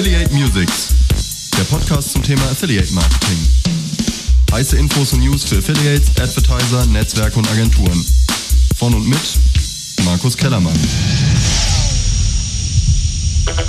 [0.00, 0.94] Affiliate Musics,
[1.58, 3.36] der Podcast zum Thema Affiliate Marketing.
[4.50, 8.02] Heiße Infos und News für Affiliates, Advertiser, Netzwerke und Agenturen.
[8.78, 9.20] Von und mit
[10.06, 10.72] Markus Kellermann.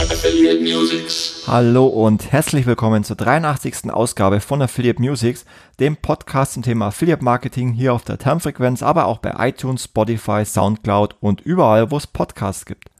[0.09, 1.43] Affiliate Musics.
[1.47, 3.91] Hallo und herzlich willkommen zur 83.
[3.91, 5.43] Ausgabe von Affiliate Musics,
[5.81, 10.45] dem Podcast zum Thema Affiliate Marketing hier auf der Termfrequenz, aber auch bei iTunes, Spotify,
[10.45, 12.90] Soundcloud und überall, wo es Podcasts gibt.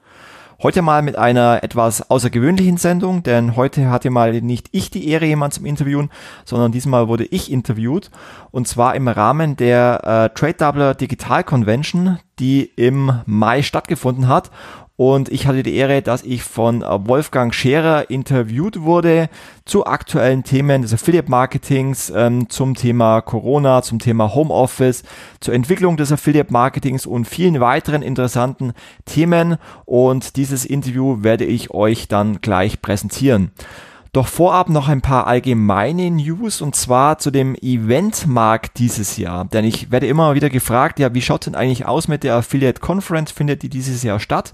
[0.63, 5.25] Heute mal mit einer etwas außergewöhnlichen Sendung, denn heute hatte mal nicht ich die Ehre,
[5.25, 6.11] jemand zum Interviewen,
[6.45, 8.11] sondern diesmal wurde ich interviewt.
[8.51, 14.51] Und zwar im Rahmen der äh, Trade Doubler Digital Convention, die im Mai stattgefunden hat
[15.01, 19.29] und ich hatte die Ehre, dass ich von äh, Wolfgang Scherer interviewt wurde
[19.65, 25.01] zu aktuellen Themen des Affiliate Marketings, ähm, zum Thema Corona, zum Thema Homeoffice,
[25.39, 28.73] zur Entwicklung des Affiliate Marketings und vielen weiteren interessanten
[29.05, 29.57] Themen.
[29.85, 33.53] Und dieses Interview werde ich euch dann gleich präsentieren.
[34.13, 39.45] Doch vorab noch ein paar allgemeine News und zwar zu dem Eventmarkt dieses Jahr.
[39.45, 42.81] Denn ich werde immer wieder gefragt, ja, wie schaut denn eigentlich aus mit der Affiliate
[42.81, 43.31] Conference?
[43.31, 44.53] Findet die dieses Jahr statt?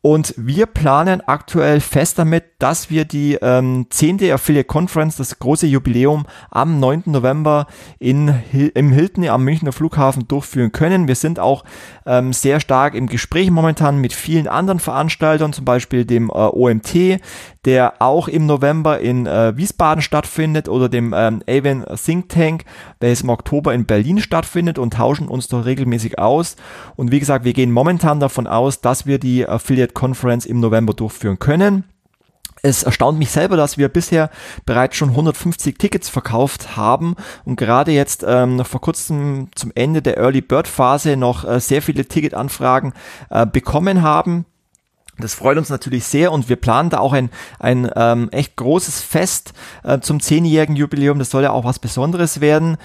[0.00, 4.30] Und wir planen aktuell fest damit, dass wir die ähm, 10.
[4.30, 7.02] Affiliate Conference, das große Jubiläum, am 9.
[7.06, 7.66] November
[7.98, 8.32] in,
[8.74, 11.08] im Hilton am Münchner Flughafen durchführen können.
[11.08, 11.64] Wir sind auch
[12.06, 17.20] ähm, sehr stark im Gespräch momentan mit vielen anderen Veranstaltern, zum Beispiel dem äh, OMT,
[17.64, 22.64] der auch im November in äh, Wiesbaden stattfindet, oder dem ähm, Avon Think Tank,
[23.00, 26.56] welches im Oktober in Berlin stattfindet und tauschen uns dort regelmäßig aus.
[26.96, 30.60] Und wie gesagt, wir gehen momentan davon aus, dass wir die Affiliate Affiliate Conference im
[30.60, 31.84] November durchführen können.
[32.62, 34.30] Es erstaunt mich selber, dass wir bisher
[34.66, 37.14] bereits schon 150 Tickets verkauft haben
[37.44, 41.82] und gerade jetzt ähm, vor kurzem zum Ende der Early Bird Phase noch äh, sehr
[41.82, 42.94] viele Ticketanfragen
[43.30, 44.44] äh, bekommen haben.
[45.20, 49.00] Das freut uns natürlich sehr und wir planen da auch ein, ein ähm, echt großes
[49.00, 51.18] Fest äh, zum zehnjährigen Jubiläum.
[51.18, 52.76] Das soll ja auch was Besonderes werden.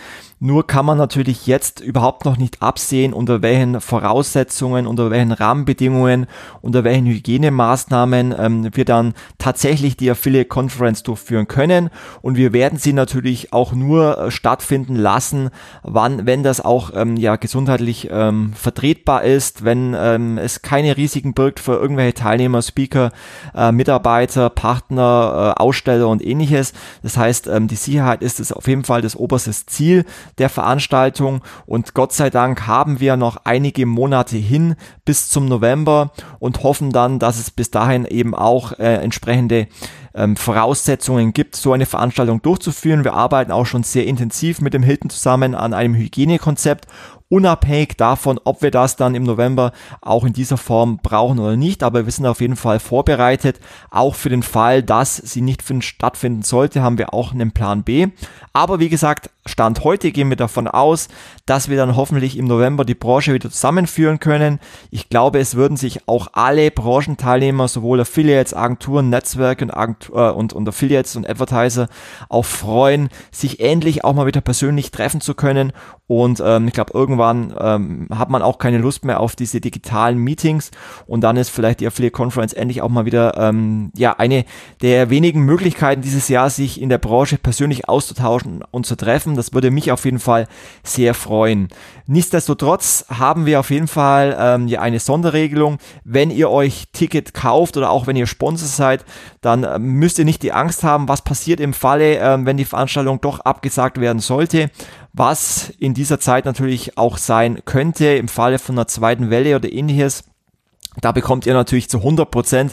[0.46, 6.26] Nur kann man natürlich jetzt überhaupt noch nicht absehen, unter welchen Voraussetzungen, unter welchen Rahmenbedingungen,
[6.60, 11.90] unter welchen Hygienemaßnahmen ähm, wir dann tatsächlich die Affiliate Conference durchführen können.
[12.22, 15.50] Und wir werden sie natürlich auch nur äh, stattfinden lassen,
[15.82, 21.34] wann, wenn das auch ähm, ja gesundheitlich ähm, vertretbar ist, wenn ähm, es keine Risiken
[21.34, 23.14] birgt für irgendwelche Teilnehmer, Speaker,
[23.56, 26.74] äh, Mitarbeiter, Partner, äh, Aussteller und ähnliches.
[27.02, 30.04] Das heißt, ähm, die Sicherheit ist es auf jeden Fall das oberste Ziel
[30.38, 36.12] der Veranstaltung und Gott sei Dank haben wir noch einige Monate hin bis zum November
[36.40, 39.68] und hoffen dann, dass es bis dahin eben auch äh, entsprechende
[40.16, 43.04] ähm, Voraussetzungen gibt, so eine Veranstaltung durchzuführen.
[43.04, 46.88] Wir arbeiten auch schon sehr intensiv mit dem Hilton zusammen an einem Hygienekonzept
[47.34, 49.72] unabhängig davon, ob wir das dann im November
[50.02, 51.82] auch in dieser Form brauchen oder nicht.
[51.82, 53.60] Aber wir sind auf jeden Fall vorbereitet.
[53.90, 58.10] Auch für den Fall, dass sie nicht stattfinden sollte, haben wir auch einen Plan B.
[58.54, 61.10] Aber wie gesagt, Stand heute gehen wir davon aus,
[61.46, 64.60] dass wir dann hoffentlich im November die Branche wieder zusammenführen können.
[64.90, 70.32] Ich glaube, es würden sich auch alle Branchenteilnehmer, sowohl Affiliates, Agenturen, Netzwerke und, Agentur, äh,
[70.32, 71.90] und, und Affiliates und Advertiser
[72.30, 75.74] auch freuen, sich endlich auch mal wieder persönlich treffen zu können.
[76.08, 80.18] Und ähm, ich glaube, irgendwann ähm, hat man auch keine Lust mehr auf diese digitalen
[80.20, 80.72] Meetings.
[81.06, 84.46] Und dann ist vielleicht die Affiliate Conference endlich auch mal wieder ähm, ja eine
[84.82, 89.38] der wenigen Möglichkeiten dieses Jahr, sich in der Branche persönlich auszutauschen und zu treffen haben.
[89.38, 90.48] Das würde mich auf jeden Fall
[90.84, 91.70] sehr freuen.
[92.06, 95.80] Nichtsdestotrotz haben wir auf jeden Fall ähm, ja eine Sonderregelung.
[96.04, 99.06] Wenn ihr euch Ticket kauft oder auch wenn ihr Sponsor seid,
[99.42, 102.66] dann äh, müsst ihr nicht die Angst haben, was passiert im Falle, äh, wenn die
[102.66, 104.70] Veranstaltung doch abgesagt werden sollte
[105.16, 109.72] was in dieser Zeit natürlich auch sein könnte im Falle von einer zweiten Welle oder
[109.72, 110.24] ähnliches.
[111.02, 112.72] Da bekommt ihr natürlich zu 100%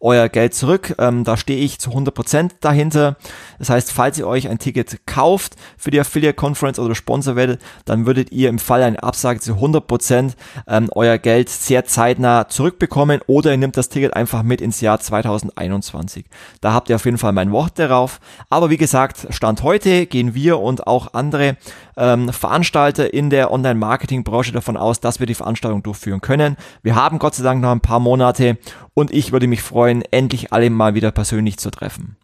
[0.00, 0.94] euer Geld zurück.
[0.98, 3.16] Ähm, da stehe ich zu 100% dahinter.
[3.58, 7.60] Das heißt, falls ihr euch ein Ticket kauft für die Affiliate Conference oder Sponsor werdet,
[7.84, 10.32] dann würdet ihr im Fall einer Absage zu 100%
[10.66, 14.98] ähm, euer Geld sehr zeitnah zurückbekommen oder ihr nehmt das Ticket einfach mit ins Jahr
[14.98, 16.24] 2021.
[16.60, 18.20] Da habt ihr auf jeden Fall mein Wort darauf.
[18.48, 21.56] Aber wie gesagt, Stand heute gehen wir und auch andere
[21.96, 26.56] ähm, Veranstalter in der Online-Marketing-Branche davon aus, dass wir die Veranstaltung durchführen können.
[26.82, 28.58] Wir haben Gott sei Dank noch ein paar Monate
[28.94, 32.16] und ich würde mich freuen, endlich alle mal wieder persönlich zu treffen.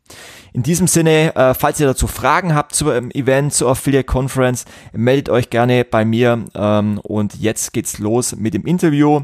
[0.52, 4.64] In diesem Sinne, äh, falls ihr dazu Fragen habt zum ähm, Event, zur Affiliate Conference,
[4.92, 9.22] meldet euch gerne bei mir ähm, und jetzt geht's los mit dem Interview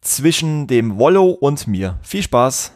[0.00, 1.98] zwischen dem Wollo und mir.
[2.02, 2.72] Viel Spaß!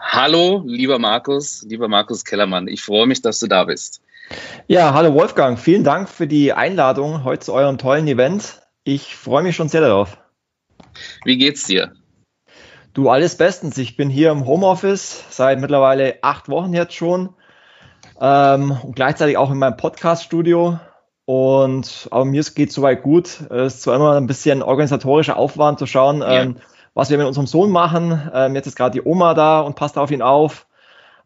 [0.00, 2.66] Hallo, lieber Markus, lieber Markus Kellermann.
[2.66, 4.00] Ich freue mich, dass du da bist.
[4.66, 8.60] Ja, hallo Wolfgang, vielen Dank für die Einladung heute zu eurem tollen Event.
[8.84, 10.18] Ich freue mich schon sehr darauf.
[11.24, 11.92] Wie geht's dir?
[12.92, 13.78] Du, alles bestens.
[13.78, 17.34] Ich bin hier im Homeoffice seit mittlerweile acht Wochen jetzt schon
[18.20, 20.78] ähm, und gleichzeitig auch in meinem Podcast-Studio.
[21.24, 23.40] Und aber mir geht es soweit gut.
[23.50, 26.42] Es ist zwar immer ein bisschen organisatorischer Aufwand zu schauen, ja.
[26.42, 26.56] ähm,
[26.94, 28.30] was wir mit unserem Sohn machen.
[28.34, 30.66] Ähm, jetzt ist gerade die Oma da und passt auf ihn auf.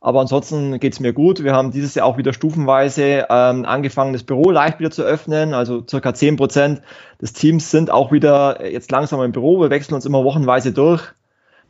[0.04, 1.44] Aber ansonsten geht es mir gut.
[1.44, 5.54] Wir haben dieses Jahr auch wieder stufenweise ähm, angefangen, das Büro leicht wieder zu öffnen.
[5.54, 6.82] Also circa 10 Prozent
[7.20, 9.60] des Teams sind auch wieder jetzt langsam im Büro.
[9.60, 11.02] Wir wechseln uns immer wochenweise durch.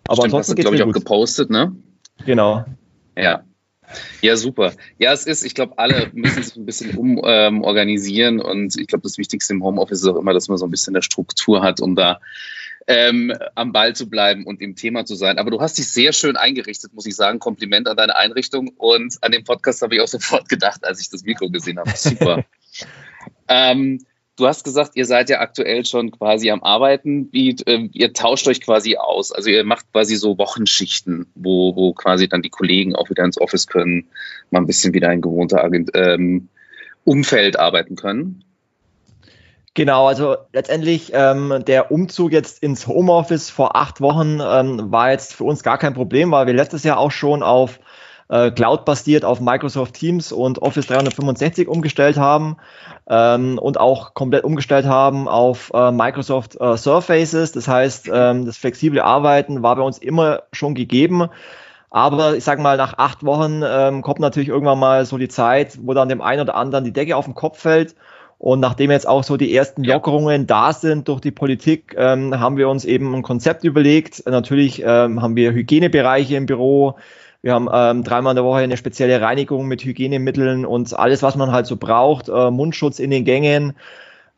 [0.09, 0.97] Aber Stimmt, ansonsten geht es mir ich, gut.
[0.97, 1.77] auch gepostet, ne?
[2.25, 2.65] Genau.
[3.19, 3.45] Ja.
[4.23, 4.73] Ja, super.
[4.99, 9.03] Ja, es ist, ich glaube, alle müssen sich ein bisschen umorganisieren ähm, und ich glaube,
[9.03, 11.81] das Wichtigste im Homeoffice ist auch immer, dass man so ein bisschen eine Struktur hat,
[11.81, 12.19] um da
[12.87, 15.39] ähm, am Ball zu bleiben und im Thema zu sein.
[15.39, 17.39] Aber du hast dich sehr schön eingerichtet, muss ich sagen.
[17.39, 21.11] Kompliment an deine Einrichtung und an den Podcast habe ich auch sofort gedacht, als ich
[21.11, 21.91] das Mikro gesehen habe.
[21.95, 22.45] Super.
[23.49, 24.05] ähm,
[24.37, 27.29] du hast gesagt, ihr seid ja aktuell schon quasi am Arbeiten.
[27.33, 29.33] Wie, äh, ihr tauscht euch quasi aus.
[29.33, 33.41] Also ihr macht quasi so Wochenschichten, wo, wo quasi dann die Kollegen auch wieder ins
[33.41, 34.09] Office können,
[34.51, 36.49] mal ein bisschen wieder ein gewohnter ähm,
[37.05, 38.45] Umfeld arbeiten können.
[39.75, 45.35] Genau, also letztendlich ähm, der Umzug jetzt ins Homeoffice vor acht Wochen ähm, war jetzt
[45.35, 47.81] für uns gar kein Problem, weil wir letztes Jahr auch schon auf
[48.29, 52.59] äh, Cloud-basiert auf Microsoft Teams und Office 365 umgestellt haben
[53.09, 57.53] ähm, und auch komplett umgestellt haben auf äh, Microsoft äh, Surfaces.
[57.53, 61.29] Das heißt, ähm, das flexible Arbeiten war bei uns immer schon gegeben.
[61.89, 65.79] Aber ich sage mal, nach acht Wochen ähm, kommt natürlich irgendwann mal so die Zeit,
[65.83, 67.95] wo dann dem einen oder anderen die Decke auf den Kopf fällt
[68.43, 72.57] und nachdem jetzt auch so die ersten Lockerungen da sind durch die Politik, ähm, haben
[72.57, 74.25] wir uns eben ein Konzept überlegt.
[74.27, 76.97] Natürlich ähm, haben wir Hygienebereiche im Büro.
[77.43, 81.37] Wir haben ähm, dreimal in der Woche eine spezielle Reinigung mit Hygienemitteln und alles, was
[81.37, 82.29] man halt so braucht.
[82.29, 83.75] Äh, Mundschutz in den Gängen.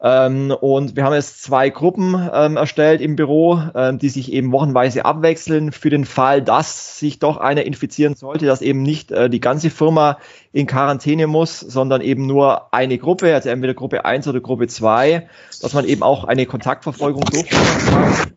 [0.07, 4.53] Ähm, und wir haben jetzt zwei Gruppen ähm, erstellt im Büro, ähm, die sich eben
[4.53, 9.31] wochenweise abwechseln für den Fall, dass sich doch einer infizieren sollte, dass eben nicht äh,
[9.31, 10.19] die ganze Firma
[10.53, 15.27] in Quarantäne muss, sondern eben nur eine Gruppe, also entweder Gruppe 1 oder Gruppe 2,
[15.63, 18.35] dass man eben auch eine Kontaktverfolgung durchführen kann.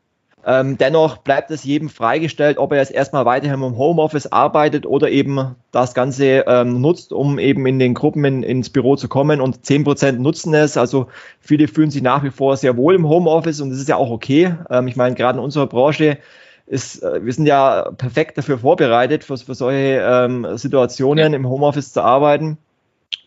[0.49, 5.11] Ähm, dennoch bleibt es jedem freigestellt, ob er jetzt erstmal weiterhin im Homeoffice arbeitet oder
[5.11, 9.41] eben das Ganze ähm, nutzt, um eben in den Gruppen in, ins Büro zu kommen.
[9.41, 10.77] Und zehn Prozent nutzen es.
[10.77, 11.07] Also
[11.41, 14.09] viele fühlen sich nach wie vor sehr wohl im Homeoffice und das ist ja auch
[14.09, 14.55] okay.
[14.69, 16.17] Ähm, ich meine, gerade in unserer Branche
[16.65, 21.91] ist, äh, wir sind ja perfekt dafür vorbereitet, für, für solche ähm, Situationen im Homeoffice
[21.91, 22.57] zu arbeiten.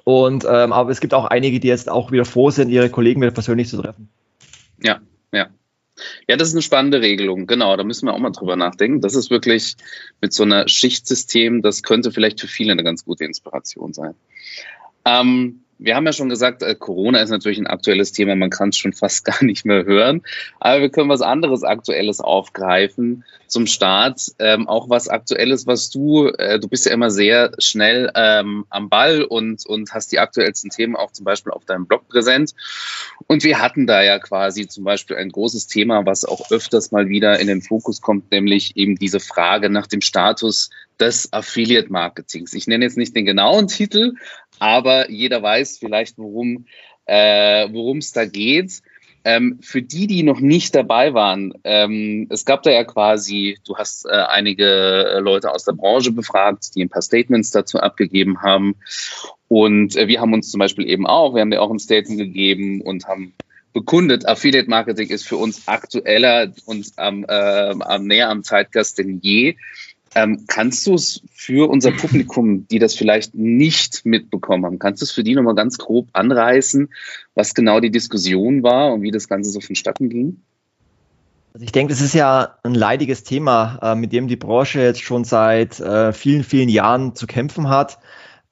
[0.04, 3.20] Und ähm, aber es gibt auch einige, die jetzt auch wieder froh sind, ihre Kollegen
[3.20, 4.08] wieder persönlich zu treffen.
[4.82, 5.00] Ja,
[5.32, 5.48] ja.
[6.28, 7.46] Ja, das ist eine spannende Regelung.
[7.46, 9.00] Genau, da müssen wir auch mal drüber nachdenken.
[9.00, 9.76] Das ist wirklich
[10.20, 14.14] mit so einer Schichtsystem, das könnte vielleicht für viele eine ganz gute Inspiration sein.
[15.04, 18.68] Ähm, wir haben ja schon gesagt, äh, Corona ist natürlich ein aktuelles Thema, man kann
[18.68, 20.22] es schon fast gar nicht mehr hören.
[20.60, 24.20] Aber wir können was anderes Aktuelles aufgreifen zum Start.
[24.38, 28.88] Ähm, auch was Aktuelles, was du, äh, du bist ja immer sehr schnell ähm, am
[28.88, 32.54] Ball und, und hast die aktuellsten Themen auch zum Beispiel auf deinem Blog präsent.
[33.26, 37.08] Und wir hatten da ja quasi zum Beispiel ein großes Thema, was auch öfters mal
[37.08, 42.52] wieder in den Fokus kommt, nämlich eben diese Frage nach dem Status des Affiliate Marketings.
[42.52, 44.14] Ich nenne jetzt nicht den genauen Titel,
[44.60, 46.66] aber jeder weiß vielleicht, worum
[47.06, 48.82] äh, es da geht.
[49.22, 53.76] Ähm, für die, die noch nicht dabei waren, ähm, es gab da ja quasi, du
[53.76, 58.76] hast äh, einige Leute aus der Branche befragt, die ein paar Statements dazu abgegeben haben.
[59.48, 62.18] Und äh, wir haben uns zum Beispiel eben auch, wir haben dir auch ein Statement
[62.18, 63.34] gegeben und haben
[63.72, 69.20] bekundet, Affiliate Marketing ist für uns aktueller und am, äh, am näher am Zeitgast denn
[69.22, 69.56] je.
[70.14, 75.04] Ähm, kannst du es für unser Publikum, die das vielleicht nicht mitbekommen haben, kannst du
[75.04, 76.88] es für die nochmal ganz grob anreißen,
[77.34, 80.42] was genau die Diskussion war und wie das Ganze so vonstatten ging?
[81.52, 85.02] Also ich denke, das ist ja ein leidiges Thema, äh, mit dem die Branche jetzt
[85.02, 87.98] schon seit äh, vielen, vielen Jahren zu kämpfen hat,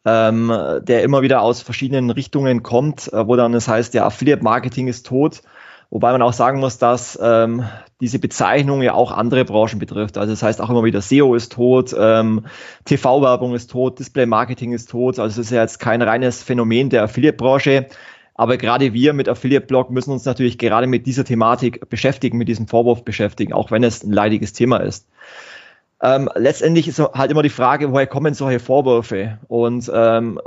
[0.04, 4.42] ähm, der immer wieder aus verschiedenen Richtungen kommt, äh, wo dann es heißt, ja, Affiliate
[4.42, 5.42] Marketing ist tot.
[5.90, 7.64] Wobei man auch sagen muss, dass ähm,
[8.00, 10.18] diese Bezeichnung ja auch andere Branchen betrifft.
[10.18, 12.44] Also das heißt auch immer wieder, SEO ist tot, ähm,
[12.84, 15.18] TV-Werbung ist tot, Display-Marketing ist tot.
[15.18, 17.86] Also es ist ja jetzt kein reines Phänomen der Affiliate-Branche.
[18.34, 22.68] Aber gerade wir mit Affiliate-Blog müssen uns natürlich gerade mit dieser Thematik beschäftigen, mit diesem
[22.68, 25.08] Vorwurf beschäftigen, auch wenn es ein leidiges Thema ist.
[26.00, 29.38] Ähm, letztendlich ist halt immer die Frage, woher kommen solche Vorwürfe?
[29.48, 30.40] Und ähm,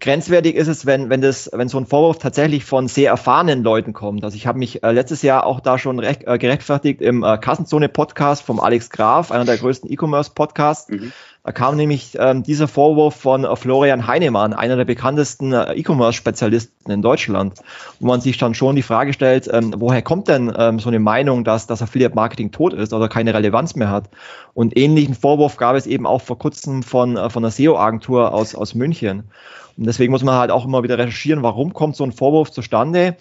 [0.00, 3.92] grenzwertig ist es, wenn, wenn, das, wenn so ein Vorwurf tatsächlich von sehr erfahrenen Leuten
[3.92, 4.24] kommt.
[4.24, 7.38] Also ich habe mich äh, letztes Jahr auch da schon recht, äh, gerechtfertigt im äh,
[7.38, 10.90] Kassenzone-Podcast vom Alex Graf, einer der größten E-Commerce-Podcasts.
[10.90, 11.12] Mhm.
[11.46, 16.90] Da kam nämlich ähm, dieser Vorwurf von äh, Florian Heinemann, einer der bekanntesten äh, E-Commerce-Spezialisten
[16.90, 17.60] in Deutschland,
[18.00, 20.98] wo man sich dann schon die Frage stellt, ähm, woher kommt denn ähm, so eine
[20.98, 24.10] Meinung, dass das Affiliate-Marketing tot ist oder keine Relevanz mehr hat?
[24.54, 28.56] Und ähnlichen Vorwurf gab es eben auch vor kurzem von, äh, von einer SEO-Agentur aus,
[28.56, 29.30] aus München.
[29.76, 33.14] Und deswegen muss man halt auch immer wieder recherchieren, warum kommt so ein Vorwurf zustande?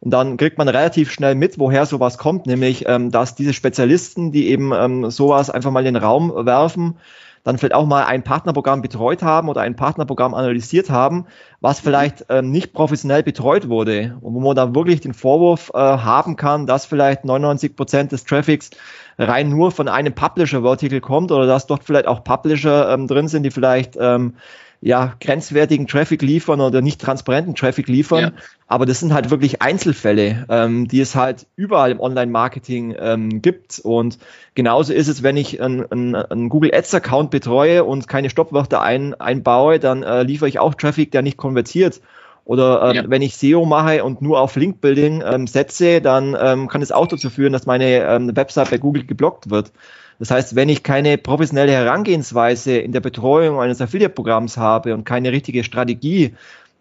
[0.00, 4.32] Und dann kriegt man relativ schnell mit, woher sowas kommt, nämlich, ähm, dass diese Spezialisten,
[4.32, 6.98] die eben ähm, sowas einfach mal in den Raum werfen,
[7.42, 11.26] dann vielleicht auch mal ein Partnerprogramm betreut haben oder ein Partnerprogramm analysiert haben,
[11.60, 14.16] was vielleicht ähm, nicht professionell betreut wurde.
[14.20, 18.24] Und wo man dann wirklich den Vorwurf äh, haben kann, dass vielleicht 99 Prozent des
[18.24, 18.70] Traffics
[19.18, 23.42] rein nur von einem Publisher-Vertical kommt oder dass dort vielleicht auch Publisher ähm, drin sind,
[23.42, 24.34] die vielleicht ähm,
[24.82, 28.22] ja, grenzwertigen Traffic liefern oder nicht transparenten Traffic liefern.
[28.22, 28.32] Ja.
[28.66, 33.78] Aber das sind halt wirklich Einzelfälle, ähm, die es halt überall im Online-Marketing ähm, gibt.
[33.80, 34.18] Und
[34.54, 40.02] genauso ist es, wenn ich einen Google Ads-Account betreue und keine Stoppwörter ein, einbaue, dann
[40.02, 42.00] äh, liefere ich auch Traffic, der nicht konvertiert.
[42.46, 43.04] Oder ähm, ja.
[43.06, 47.06] wenn ich SEO mache und nur auf Link-Building ähm, setze, dann ähm, kann es auch
[47.06, 49.72] dazu führen, dass meine ähm, Website bei Google geblockt wird.
[50.20, 55.32] Das heißt, wenn ich keine professionelle Herangehensweise in der Betreuung eines Affiliate-Programms habe und keine
[55.32, 56.34] richtige Strategie,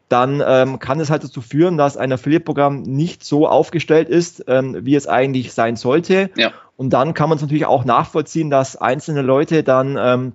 [0.10, 4.80] dann ähm, kann es halt dazu führen, dass ein Affiliate-Programm nicht so aufgestellt ist, ähm,
[4.82, 6.32] wie es eigentlich sein sollte.
[6.36, 6.52] Ja.
[6.76, 10.34] Und dann kann man es natürlich auch nachvollziehen, dass einzelne Leute dann ähm,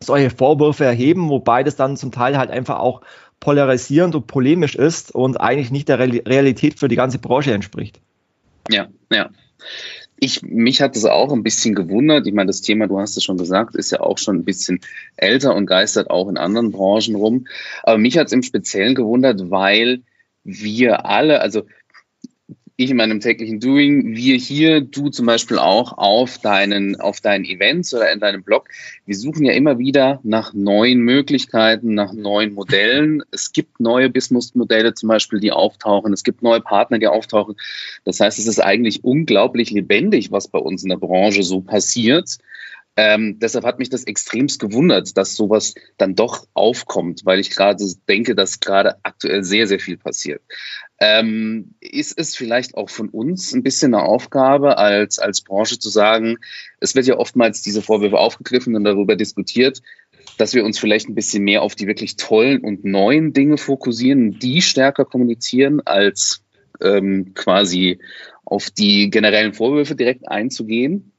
[0.00, 3.02] solche Vorwürfe erheben, wobei das dann zum Teil halt einfach auch
[3.40, 8.00] polarisierend und polemisch ist und eigentlich nicht der Realität für die ganze Branche entspricht.
[8.70, 9.28] Ja, ja
[10.20, 12.26] ich, mich hat es auch ein bisschen gewundert.
[12.26, 14.80] Ich meine, das Thema, du hast es schon gesagt, ist ja auch schon ein bisschen
[15.16, 17.46] älter und geistert auch in anderen Branchen rum.
[17.82, 20.02] Aber mich hat es im Speziellen gewundert, weil
[20.44, 21.64] wir alle, also
[22.80, 27.44] ich in meinem täglichen Doing, wir hier, du zum Beispiel auch auf deinen, auf deinen
[27.44, 28.68] Events oder in deinem Blog.
[29.04, 33.24] Wir suchen ja immer wieder nach neuen Möglichkeiten, nach neuen Modellen.
[33.32, 36.12] Es gibt neue Businessmodelle zum Beispiel, die auftauchen.
[36.12, 37.56] Es gibt neue Partner, die auftauchen.
[38.04, 42.38] Das heißt, es ist eigentlich unglaublich lebendig, was bei uns in der Branche so passiert.
[43.00, 47.84] Ähm, deshalb hat mich das extremst gewundert, dass sowas dann doch aufkommt, weil ich gerade
[48.08, 50.42] denke, dass gerade aktuell sehr, sehr viel passiert.
[50.98, 55.90] Ähm, ist es vielleicht auch von uns ein bisschen eine Aufgabe als, als Branche zu
[55.90, 56.38] sagen,
[56.80, 59.80] es wird ja oftmals diese Vorwürfe aufgegriffen und darüber diskutiert,
[60.36, 64.40] dass wir uns vielleicht ein bisschen mehr auf die wirklich tollen und neuen Dinge fokussieren,
[64.40, 66.42] die stärker kommunizieren, als
[66.82, 68.00] ähm, quasi
[68.44, 71.12] auf die generellen Vorwürfe direkt einzugehen?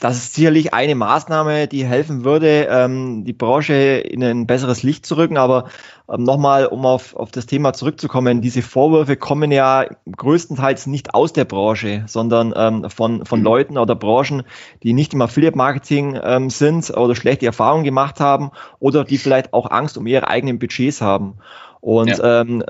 [0.00, 5.04] Das ist sicherlich eine Maßnahme, die helfen würde, ähm, die Branche in ein besseres Licht
[5.04, 5.36] zu rücken.
[5.36, 5.70] Aber
[6.08, 11.32] ähm, nochmal, um auf, auf das Thema zurückzukommen, diese Vorwürfe kommen ja größtenteils nicht aus
[11.32, 13.44] der Branche, sondern ähm, von, von mhm.
[13.44, 14.44] Leuten oder Branchen,
[14.84, 19.68] die nicht im Affiliate-Marketing ähm, sind oder schlechte Erfahrungen gemacht haben oder die vielleicht auch
[19.70, 21.38] Angst um ihre eigenen Budgets haben.
[21.80, 22.40] Und ja.
[22.40, 22.64] ähm,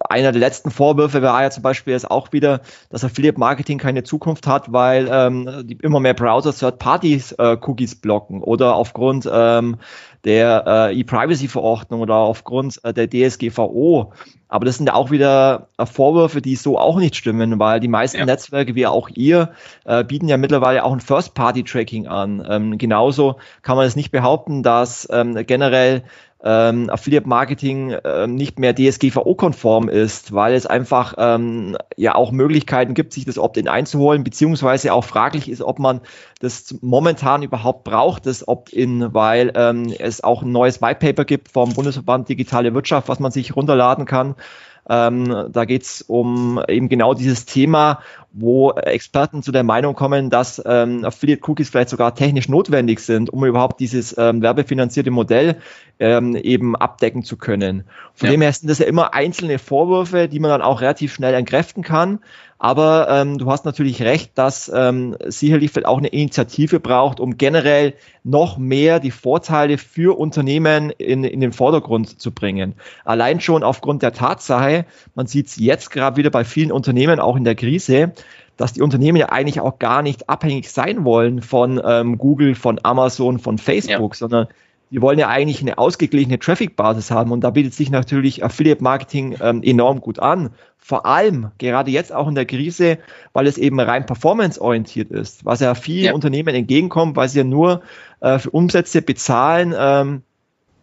[0.00, 4.02] einer der letzten Vorwürfe war ja zum Beispiel jetzt auch wieder, dass Affiliate Marketing keine
[4.04, 9.76] Zukunft hat, weil ähm, die immer mehr Browser Third-Party-Cookies äh, blocken oder aufgrund ähm,
[10.24, 14.12] der äh, E-Privacy-Verordnung oder aufgrund äh, der DSGVO.
[14.48, 17.88] Aber das sind ja auch wieder äh, Vorwürfe, die so auch nicht stimmen, weil die
[17.88, 18.24] meisten ja.
[18.24, 19.52] Netzwerke, wie auch ihr,
[19.84, 22.44] äh, bieten ja mittlerweile auch ein First-Party-Tracking an.
[22.48, 26.04] Ähm, genauso kann man es nicht behaupten, dass ähm, generell
[26.44, 32.92] ähm, Affiliate Marketing ähm, nicht mehr DSGVO-konform ist, weil es einfach ähm, ja auch Möglichkeiten
[32.92, 36.02] gibt, sich das Opt-in einzuholen, beziehungsweise auch fraglich ist, ob man
[36.40, 41.48] das momentan überhaupt braucht, das Opt-in, weil ähm, es auch ein neues White Paper gibt
[41.48, 44.34] vom Bundesverband Digitale Wirtschaft, was man sich runterladen kann.
[44.88, 48.00] Ähm, da geht es um eben genau dieses Thema,
[48.32, 53.44] wo Experten zu der Meinung kommen, dass ähm, Affiliate-Cookies vielleicht sogar technisch notwendig sind, um
[53.44, 55.56] überhaupt dieses ähm, werbefinanzierte Modell
[56.00, 57.84] ähm, eben abdecken zu können.
[58.12, 58.32] Von ja.
[58.32, 61.82] dem her sind das ja immer einzelne Vorwürfe, die man dann auch relativ schnell entkräften
[61.82, 62.18] kann.
[62.64, 67.92] Aber ähm, du hast natürlich recht, dass ähm, sicherlich auch eine Initiative braucht, um generell
[68.22, 72.72] noch mehr die Vorteile für Unternehmen in, in den Vordergrund zu bringen.
[73.04, 77.36] Allein schon aufgrund der Tatsache, man sieht es jetzt gerade wieder bei vielen Unternehmen, auch
[77.36, 78.12] in der Krise,
[78.56, 82.80] dass die Unternehmen ja eigentlich auch gar nicht abhängig sein wollen von ähm, Google, von
[82.82, 84.18] Amazon, von Facebook, ja.
[84.18, 84.48] sondern
[84.90, 89.62] die wollen ja eigentlich eine ausgeglichene Traffic-Basis haben und da bietet sich natürlich Affiliate-Marketing ähm,
[89.62, 90.50] enorm gut an
[90.86, 92.98] vor allem gerade jetzt auch in der Krise,
[93.32, 96.12] weil es eben rein performance-orientiert ist, was ja vielen ja.
[96.12, 97.80] Unternehmen entgegenkommt, weil sie ja nur
[98.20, 100.20] äh, für Umsätze bezahlen, ähm,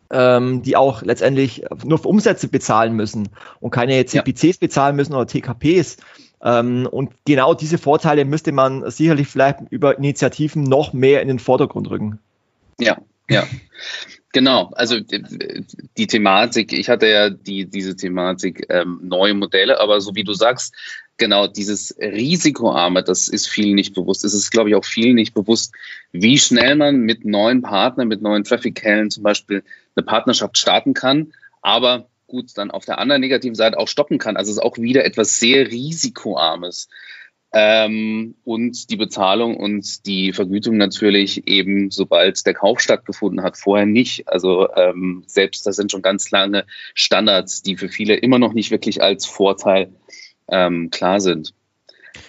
[0.09, 3.29] ähm, die auch letztendlich nur für Umsätze bezahlen müssen
[3.59, 4.53] und keine CPCs ja.
[4.59, 5.97] bezahlen müssen oder TKPs.
[6.43, 11.37] Ähm, und genau diese Vorteile müsste man sicherlich vielleicht über Initiativen noch mehr in den
[11.37, 12.17] Vordergrund rücken.
[12.79, 12.97] Ja,
[13.29, 13.43] Ja,
[14.31, 14.71] genau.
[14.75, 20.23] Also die Thematik, ich hatte ja die, diese Thematik ähm, neue Modelle, aber so wie
[20.23, 20.75] du sagst,
[21.17, 24.25] genau dieses Risikoarme, das ist vielen nicht bewusst.
[24.25, 25.73] Es ist, glaube ich, auch vielen nicht bewusst,
[26.11, 29.63] wie schnell man mit neuen Partnern, mit neuen Traffic-Quellen zum Beispiel
[29.95, 34.35] eine Partnerschaft starten kann, aber gut dann auf der anderen negativen Seite auch stoppen kann.
[34.35, 36.89] Also es ist auch wieder etwas sehr Risikoarmes.
[37.53, 43.85] Ähm, und die Bezahlung und die Vergütung natürlich eben, sobald der Kauf stattgefunden hat, vorher
[43.85, 44.29] nicht.
[44.29, 48.71] Also ähm, selbst das sind schon ganz lange Standards, die für viele immer noch nicht
[48.71, 49.91] wirklich als Vorteil
[50.47, 51.53] ähm, klar sind.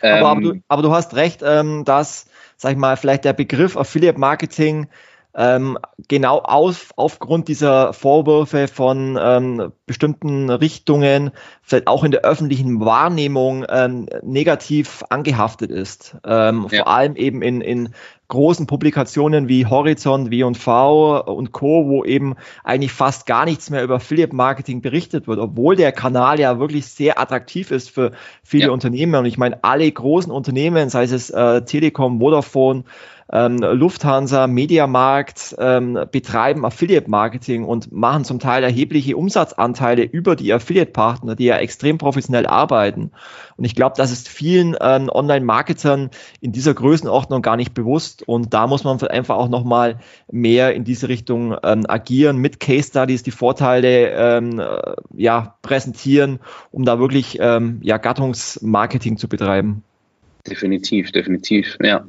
[0.00, 2.26] Aber, aber, du, ähm, aber, du, hast recht, ähm, dass,
[2.57, 4.88] sag ich mal, vielleicht der Begriff Affiliate Marketing
[5.34, 11.30] ähm, genau auf, aufgrund dieser Vorwürfe von ähm, bestimmten Richtungen,
[11.62, 16.16] vielleicht auch in der öffentlichen Wahrnehmung ähm, negativ angehaftet ist.
[16.24, 16.84] Ähm, ja.
[16.84, 17.94] Vor allem eben in, in
[18.32, 22.34] großen Publikationen wie Horizont, W&V und Co., wo eben
[22.64, 26.86] eigentlich fast gar nichts mehr über Affiliate Marketing berichtet wird, obwohl der Kanal ja wirklich
[26.86, 28.12] sehr attraktiv ist für
[28.42, 28.70] viele ja.
[28.70, 29.14] Unternehmen.
[29.16, 32.84] Und ich meine, alle großen Unternehmen, sei es äh, Telekom, Vodafone,
[33.32, 41.34] ähm, Lufthansa, Mediamarkt ähm, betreiben Affiliate-Marketing und machen zum Teil erhebliche Umsatzanteile über die Affiliate-Partner,
[41.34, 43.10] die ja extrem professionell arbeiten.
[43.56, 46.10] Und ich glaube, das ist vielen ähm, Online-Marketern
[46.40, 48.22] in dieser Größenordnung gar nicht bewusst.
[48.26, 49.99] Und da muss man einfach auch nochmal
[50.31, 56.41] mehr in diese Richtung ähm, agieren, mit Case Studies die Vorteile ähm, äh, ja, präsentieren,
[56.71, 59.83] um da wirklich ähm, ja, Gattungsmarketing zu betreiben.
[60.47, 62.07] Definitiv, definitiv, ja.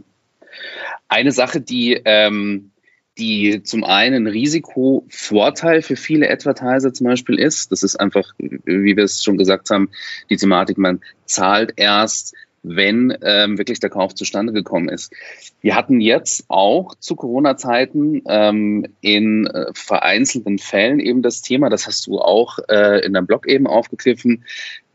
[1.08, 2.72] Eine Sache, die, ähm,
[3.18, 9.04] die zum einen Risikovorteil für viele Advertiser zum Beispiel ist, das ist einfach, wie wir
[9.04, 9.90] es schon gesagt haben,
[10.30, 15.14] die Thematik, man zahlt erst, wenn ähm, wirklich der Kauf zustande gekommen ist.
[15.62, 21.86] Wir hatten jetzt auch zu Corona-Zeiten ähm, in äh, vereinzelten Fällen eben das Thema, das
[21.86, 24.46] hast du auch äh, in deinem Blog eben aufgegriffen,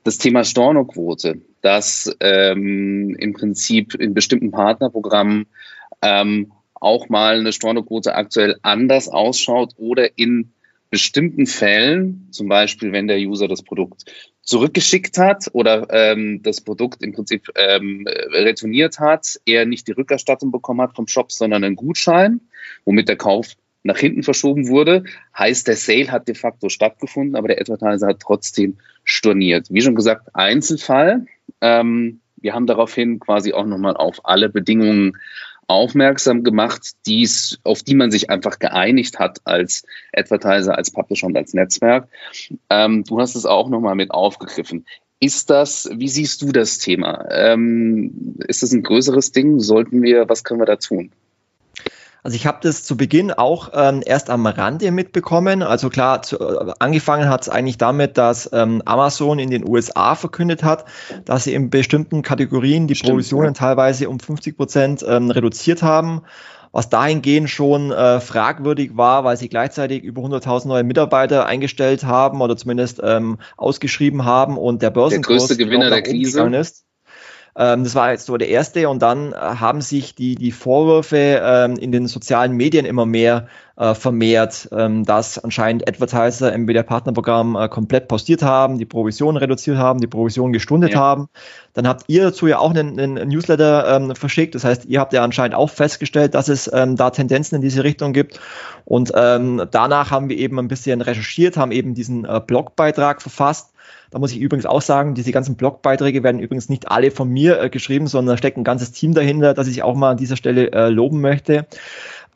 [0.02, 5.46] das Thema Stornoquote, dass ähm, im Prinzip in bestimmten Partnerprogrammen
[6.00, 10.52] ähm, auch mal eine Stornoquote aktuell anders ausschaut oder in
[10.90, 14.04] bestimmten Fällen, zum Beispiel wenn der User das Produkt
[14.42, 20.50] zurückgeschickt hat oder ähm, das Produkt im Prinzip ähm, retourniert hat, er nicht die Rückerstattung
[20.50, 22.40] bekommen hat vom Shop, sondern einen Gutschein,
[22.86, 23.48] womit der Kauf
[23.82, 25.04] nach hinten verschoben wurde,
[25.36, 29.68] heißt, der Sale hat de facto stattgefunden, aber der Advertiser hat trotzdem storniert.
[29.70, 31.26] Wie schon gesagt, Einzelfall.
[31.60, 35.16] Ähm, wir haben daraufhin quasi auch nochmal auf alle Bedingungen
[35.68, 41.36] aufmerksam gemacht, die's, auf die man sich einfach geeinigt hat als Advertiser, als Publisher und
[41.36, 42.08] als Netzwerk.
[42.70, 44.86] Ähm, du hast es auch nochmal mit aufgegriffen.
[45.20, 47.26] Ist das, wie siehst du das Thema?
[47.30, 49.60] Ähm, ist das ein größeres Ding?
[49.60, 51.12] Sollten wir, was können wir da tun?
[52.28, 55.62] Also ich habe das zu Beginn auch ähm, erst am Rande mitbekommen.
[55.62, 60.14] Also klar, zu, äh, angefangen hat es eigentlich damit, dass ähm, Amazon in den USA
[60.14, 60.84] verkündet hat,
[61.24, 63.52] dass sie in bestimmten Kategorien die Stimmt, Provisionen ja.
[63.54, 66.20] teilweise um 50 Prozent ähm, reduziert haben
[66.70, 72.42] was dahingehend schon äh, fragwürdig war, weil sie gleichzeitig über 100.000 neue Mitarbeiter eingestellt haben
[72.42, 76.84] oder zumindest ähm, ausgeschrieben haben und der Börsenkurs der größte Gewinner der Krise ist.
[77.58, 81.42] Ähm, das war jetzt so der erste und dann äh, haben sich die, die Vorwürfe
[81.42, 87.56] ähm, in den sozialen Medien immer mehr äh, vermehrt, ähm, dass anscheinend Advertiser entweder Partnerprogramm
[87.56, 91.00] äh, komplett postiert haben, die Provision reduziert haben, die Provision gestundet ja.
[91.00, 91.28] haben.
[91.74, 94.54] Dann habt ihr dazu ja auch einen, einen Newsletter ähm, verschickt.
[94.54, 97.82] Das heißt, ihr habt ja anscheinend auch festgestellt, dass es ähm, da Tendenzen in diese
[97.82, 98.40] Richtung gibt.
[98.84, 103.72] Und ähm, danach haben wir eben ein bisschen recherchiert, haben eben diesen äh, Blogbeitrag verfasst
[104.10, 107.60] da muss ich übrigens auch sagen, diese ganzen Blogbeiträge werden übrigens nicht alle von mir
[107.60, 110.36] äh, geschrieben, sondern da steckt ein ganzes Team dahinter, das ich auch mal an dieser
[110.36, 111.66] Stelle äh, loben möchte.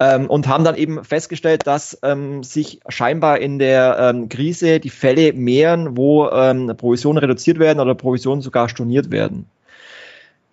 [0.01, 4.91] Ähm, und haben dann eben festgestellt, dass ähm, sich scheinbar in der ähm, Krise die
[4.91, 9.47] Fälle mehren, wo ähm, Provisionen reduziert werden oder Provisionen sogar storniert werden.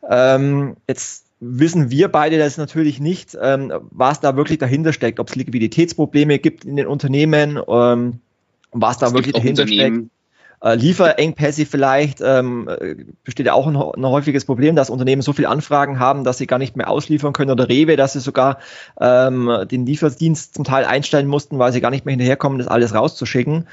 [0.07, 5.29] Ähm, jetzt wissen wir beide das natürlich nicht, ähm, was da wirklich dahinter steckt, ob
[5.29, 10.09] es Liquiditätsprobleme gibt in den Unternehmen, was da es wirklich dahinter steckt.
[10.61, 15.31] Äh, Lieferengpässe vielleicht ähm, äh, besteht ja auch ein, ein, häufiges Problem, dass Unternehmen so
[15.31, 18.59] viel Anfragen haben, dass sie gar nicht mehr ausliefern können oder Rewe, dass sie sogar
[18.99, 22.93] ähm, den Lieferdienst zum Teil einstellen mussten, weil sie gar nicht mehr hinterherkommen, das alles
[22.93, 23.67] rauszuschicken.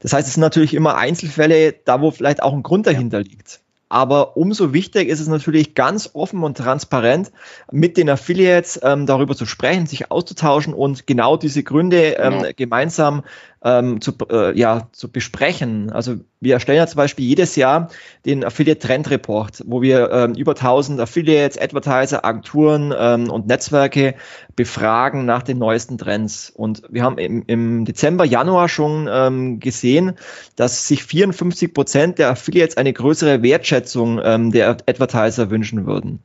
[0.00, 3.60] Das heißt, es sind natürlich immer Einzelfälle, da wo vielleicht auch ein Grund dahinter liegt.
[3.92, 7.30] Aber umso wichtiger ist es natürlich ganz offen und transparent
[7.70, 12.48] mit den Affiliates ähm, darüber zu sprechen, sich auszutauschen und genau diese Gründe ähm, genau.
[12.56, 13.22] gemeinsam
[13.64, 15.90] ähm, zu, äh, ja, zu besprechen.
[15.92, 17.88] Also wir erstellen ja zum Beispiel jedes Jahr
[18.26, 24.14] den Affiliate Trend Report, wo wir ähm, über 1000 Affiliates, Advertiser, Agenturen ähm, und Netzwerke
[24.56, 26.50] befragen nach den neuesten Trends.
[26.50, 30.14] Und wir haben im, im Dezember, Januar schon ähm, gesehen,
[30.56, 36.20] dass sich 54 Prozent der Affiliates eine größere Wertschätzung ähm, der Advertiser wünschen würden.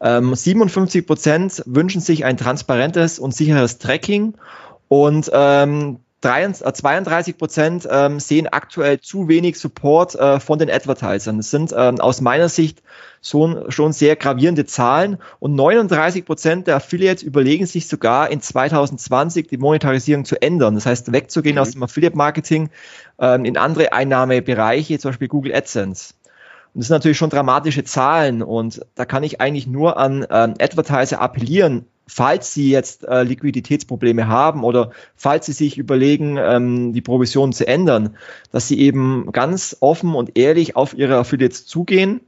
[0.00, 4.34] Ähm, 57 Prozent wünschen sich ein transparentes und sicheres Tracking
[4.88, 11.36] und ähm, 32 äh, Prozent ähm, sehen aktuell zu wenig Support äh, von den Advertisern.
[11.36, 12.82] Das sind ähm, aus meiner Sicht
[13.22, 19.48] schon, schon sehr gravierende Zahlen und 39 Prozent der Affiliates überlegen sich sogar in 2020
[19.48, 20.74] die Monetarisierung zu ändern.
[20.74, 21.60] Das heißt, wegzugehen mhm.
[21.62, 22.70] aus dem Affiliate-Marketing
[23.18, 26.14] ähm, in andere Einnahmebereiche, zum Beispiel Google AdSense.
[26.72, 30.54] Und das sind natürlich schon dramatische Zahlen und da kann ich eigentlich nur an ähm,
[30.58, 37.00] Advertiser appellieren, falls Sie jetzt äh, Liquiditätsprobleme haben oder falls Sie sich überlegen, ähm, die
[37.00, 38.16] Provision zu ändern,
[38.50, 42.20] dass Sie eben ganz offen und ehrlich auf Ihre Affiliates zugehen,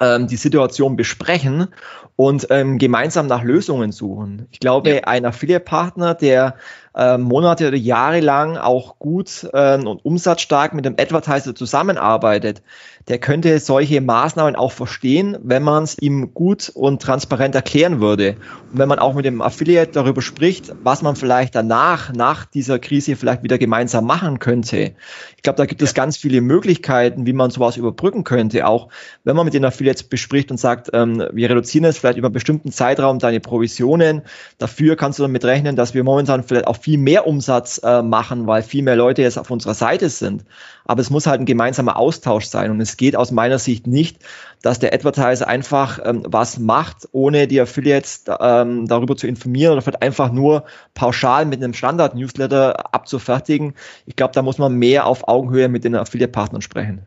[0.00, 1.68] ähm, die Situation besprechen
[2.16, 4.46] und ähm, gemeinsam nach Lösungen suchen.
[4.50, 5.00] Ich glaube, ja.
[5.04, 6.56] ein Affiliate-Partner, der
[6.98, 12.60] äh, Monate oder Jahre lang auch gut äh, und umsatzstark mit dem Advertiser zusammenarbeitet,
[13.08, 18.36] der könnte solche Maßnahmen auch verstehen, wenn man es ihm gut und transparent erklären würde.
[18.70, 22.78] Und wenn man auch mit dem Affiliate darüber spricht, was man vielleicht danach, nach dieser
[22.78, 24.92] Krise vielleicht wieder gemeinsam machen könnte.
[25.36, 28.66] Ich glaube, da gibt es ganz viele Möglichkeiten, wie man sowas überbrücken könnte.
[28.66, 28.88] Auch
[29.24, 32.34] wenn man mit den Affiliates bespricht und sagt, ähm, wir reduzieren jetzt vielleicht über einen
[32.34, 34.22] bestimmten Zeitraum deine Provisionen.
[34.58, 38.46] Dafür kannst du damit rechnen, dass wir momentan vielleicht auch viel mehr Umsatz äh, machen,
[38.46, 40.46] weil viel mehr Leute jetzt auf unserer Seite sind.
[40.86, 42.70] Aber es muss halt ein gemeinsamer Austausch sein.
[42.70, 44.16] Und es geht aus meiner Sicht nicht,
[44.62, 49.82] dass der Advertiser einfach ähm, was macht, ohne die Affiliates ähm, darüber zu informieren oder
[49.82, 53.74] vielleicht einfach nur pauschal mit einem Standard-Newsletter abzufertigen.
[54.06, 57.02] Ich glaube, da muss man mehr auf Augenhöhe mit den Affiliate-Partnern sprechen.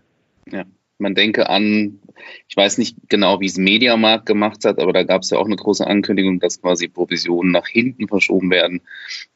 [0.51, 0.65] Ja,
[0.99, 2.00] man denke an,
[2.47, 5.45] ich weiß nicht genau, wie es Mediamarkt gemacht hat, aber da gab es ja auch
[5.45, 8.81] eine große Ankündigung, dass quasi Provisionen nach hinten verschoben werden.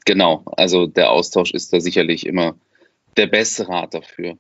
[0.06, 2.56] Genau, also der Austausch ist da sicherlich immer
[3.18, 4.38] der beste Rat dafür.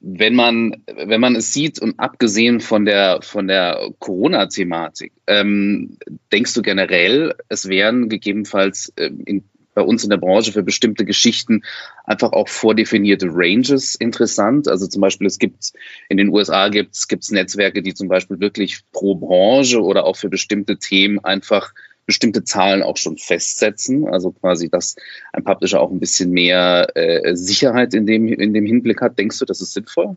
[0.00, 5.98] Wenn man, wenn man es sieht und abgesehen von der, von der Corona-Thematik, ähm,
[6.32, 11.04] denkst du generell, es wären gegebenenfalls äh, in, bei uns in der Branche für bestimmte
[11.04, 11.62] Geschichten
[12.04, 14.66] einfach auch vordefinierte Ranges interessant.
[14.66, 15.72] Also zum Beispiel, es gibt
[16.08, 20.28] in den USA gibt es Netzwerke, die zum Beispiel wirklich pro Branche oder auch für
[20.28, 21.72] bestimmte Themen einfach
[22.06, 24.08] bestimmte Zahlen auch schon festsetzen.
[24.08, 24.96] Also quasi, dass
[25.32, 29.16] ein Publisher auch ein bisschen mehr äh, Sicherheit in dem, in dem Hinblick hat.
[29.16, 30.16] Denkst du, das ist sinnvoll?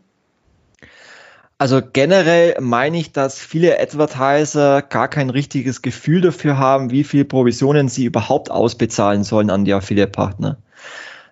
[1.62, 7.24] Also generell meine ich, dass viele Advertiser gar kein richtiges Gefühl dafür haben, wie viel
[7.24, 10.56] Provisionen sie überhaupt ausbezahlen sollen an die Affiliate-Partner.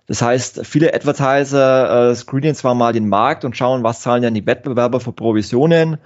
[0.06, 4.34] Das heißt, viele Advertiser äh, screenen zwar mal den Markt und schauen, was zahlen denn
[4.34, 5.98] die Wettbewerber für Provisionen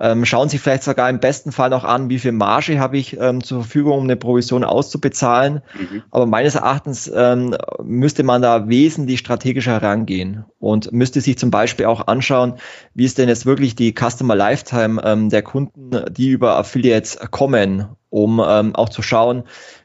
[0.00, 3.18] ähm, schauen Sie vielleicht sogar im besten Fall noch an, wie viel Marge habe ich
[3.18, 5.62] ähm, zur Verfügung, um eine Provision auszubezahlen.
[5.74, 6.02] Mhm.
[6.10, 11.86] Aber meines Erachtens ähm, müsste man da wesentlich strategischer herangehen und müsste sich zum Beispiel
[11.86, 12.54] auch anschauen,
[12.94, 17.88] wie ist denn jetzt wirklich die Customer Lifetime ähm, der Kunden, die über Affiliates kommen,
[18.10, 19.42] um ähm, auch zu schauen,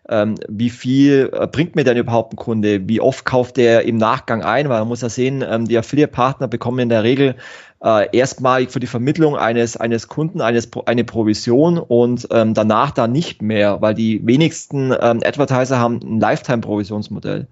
[0.10, 3.97] ähm, wie viel äh, bringt mir denn überhaupt ein Kunde, wie oft kauft der im
[3.97, 7.36] Nachgang ein, weil man muss ja sehen, ähm, die Affiliate-Partner bekommen in der Regel
[7.84, 13.12] äh, erstmalig für die Vermittlung eines, eines Kunden eines, eine Provision und ähm, danach dann
[13.12, 17.48] nicht mehr, weil die wenigsten ähm, Advertiser haben ein Lifetime-Provisionsmodell.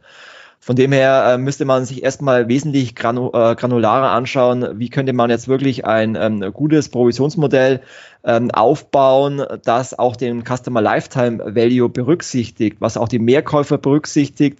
[0.64, 5.12] Von dem her äh, müsste man sich erstmal wesentlich granu äh, granularer anschauen, wie könnte
[5.12, 7.82] man jetzt wirklich ein ähm, gutes Provisionsmodell
[8.24, 14.60] ähm, aufbauen, das auch den Customer Lifetime Value berücksichtigt, was auch die Mehrkäufer berücksichtigt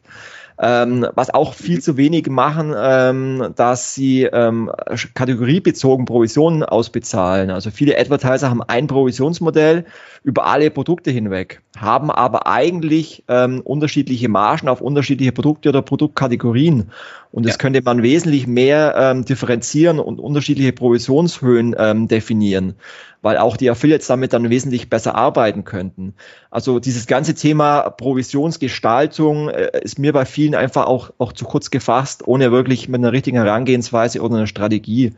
[0.62, 4.72] ähm, was auch viel zu wenig machen, ähm, dass sie ähm,
[5.16, 7.50] kategoriebezogen Provisionen ausbezahlen.
[7.50, 9.86] Also viele Advertiser haben ein Provisionsmodell
[10.24, 16.92] über alle Produkte hinweg, haben aber eigentlich ähm, unterschiedliche Margen auf unterschiedliche Produkte oder Produktkategorien.
[17.32, 17.58] Und das ja.
[17.58, 22.76] könnte man wesentlich mehr ähm, differenzieren und unterschiedliche Provisionshöhen ähm, definieren
[23.22, 26.16] weil auch die Affiliates damit dann wesentlich besser arbeiten könnten.
[26.50, 31.70] Also dieses ganze Thema Provisionsgestaltung äh, ist mir bei vielen einfach auch, auch zu kurz
[31.70, 35.14] gefasst, ohne wirklich mit einer richtigen Herangehensweise oder einer Strategie.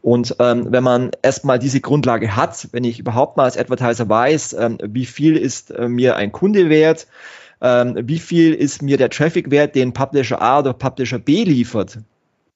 [0.00, 4.54] Und ähm, wenn man erstmal diese Grundlage hat, wenn ich überhaupt mal als Advertiser weiß,
[4.58, 7.08] ähm, wie viel ist äh, mir ein Kunde wert,
[7.60, 11.98] ähm, wie viel ist mir der Traffic wert, den Publisher A oder Publisher B liefert,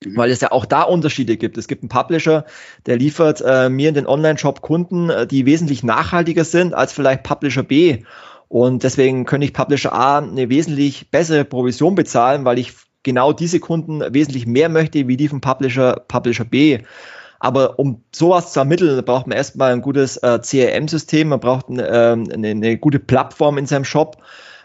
[0.05, 0.17] Mhm.
[0.17, 1.59] weil es ja auch da Unterschiede gibt.
[1.59, 2.45] Es gibt einen Publisher,
[2.87, 7.23] der liefert äh, mir in den Online-Shop Kunden, äh, die wesentlich nachhaltiger sind als vielleicht
[7.23, 8.03] Publisher B.
[8.49, 13.61] Und deswegen könnte ich Publisher A eine wesentlich bessere Provision bezahlen, weil ich genau diese
[13.61, 16.81] Kunden wesentlich mehr möchte, wie die vom Publisher, Publisher B.
[17.41, 21.83] Aber um sowas zu ermitteln, braucht man erstmal ein gutes äh, CRM-System, man braucht ein,
[21.85, 24.19] ähm, eine, eine, gute Plattform in seinem Shop.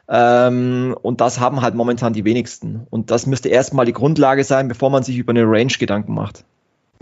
[0.09, 2.87] Ähm, und das haben halt momentan die wenigsten.
[2.89, 6.45] Und das müsste erstmal die Grundlage sein, bevor man sich über eine Range Gedanken macht.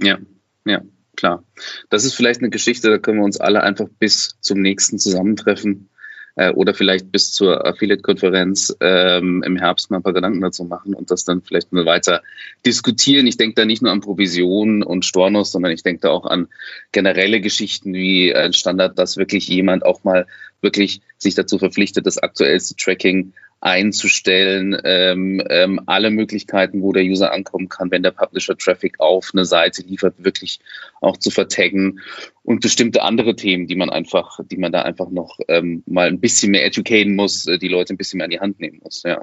[0.02, 0.18] Ja,
[0.66, 0.82] ja,
[1.16, 1.44] klar.
[1.90, 5.90] Das ist vielleicht eine Geschichte, da können wir uns alle einfach bis zum nächsten Zusammentreffen
[6.36, 10.94] äh, oder vielleicht bis zur Affiliate-Konferenz ähm, im Herbst mal ein paar Gedanken dazu machen
[10.94, 12.22] und das dann vielleicht mal weiter
[12.66, 13.28] diskutieren.
[13.28, 16.48] Ich denke da nicht nur an Provisionen und Stornos, sondern ich denke da auch an
[16.92, 20.28] generelle Geschichten wie ein Standard, dass wirklich jemand auch mal
[20.62, 27.32] wirklich sich dazu verpflichtet, das aktuellste Tracking einzustellen, ähm, ähm, alle Möglichkeiten, wo der User
[27.32, 30.60] ankommen kann, wenn der Publisher Traffic auf eine Seite liefert, wirklich
[31.02, 32.00] auch zu vertaggen
[32.44, 36.20] und bestimmte andere Themen, die man einfach, die man da einfach noch ähm, mal ein
[36.20, 39.04] bisschen mehr educaten muss, äh, die Leute ein bisschen mehr an die Hand nehmen muss.
[39.04, 39.20] Ja.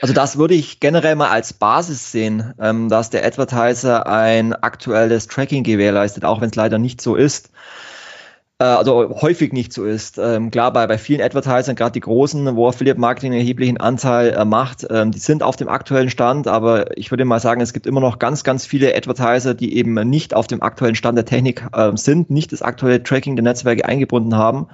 [0.00, 5.26] Also das würde ich generell mal als Basis sehen, ähm, dass der Advertiser ein aktuelles
[5.26, 7.50] Tracking gewährleistet, auch wenn es leider nicht so ist.
[8.60, 10.18] Äh, also häufig nicht so ist.
[10.18, 14.30] Ähm, klar, bei, bei vielen Advertisern, gerade die großen, wo Affiliate Marketing einen erheblichen Anteil
[14.30, 17.72] äh, macht, ähm, die sind auf dem aktuellen Stand, aber ich würde mal sagen, es
[17.72, 21.24] gibt immer noch ganz, ganz viele Advertiser, die eben nicht auf dem aktuellen Stand der
[21.24, 24.68] Technik äh, sind, nicht das aktuelle Tracking der Netzwerke eingebunden haben.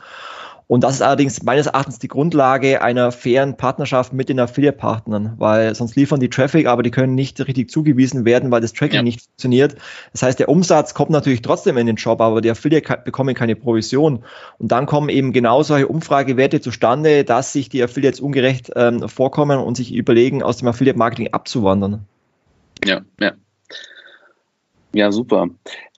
[0.68, 5.72] Und das ist allerdings meines Erachtens die Grundlage einer fairen Partnerschaft mit den Affiliate-Partnern, weil
[5.76, 9.02] sonst liefern die Traffic, aber die können nicht richtig zugewiesen werden, weil das Tracking ja.
[9.02, 9.76] nicht funktioniert.
[10.12, 13.55] Das heißt, der Umsatz kommt natürlich trotzdem in den Job, aber die Affiliate bekommen keine
[13.55, 14.24] Provision.
[14.59, 19.61] Und dann kommen eben genau solche Umfragewerte zustande, dass sich die Affiliates ungerecht ähm, vorkommen
[19.61, 22.07] und sich überlegen, aus dem Affiliate-Marketing abzuwandern.
[22.85, 23.35] Ja, ja.
[24.92, 25.48] Ja, super.